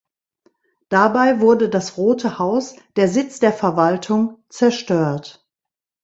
Dabei 0.89 1.41
wurde 1.41 1.69
das 1.69 1.95
Rote 1.95 2.39
Haus, 2.39 2.75
der 2.95 3.07
Sitz 3.07 3.37
der 3.39 3.53
Verwaltung, 3.53 4.43
zerstört. 4.49 5.47